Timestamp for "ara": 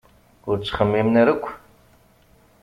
1.21-1.31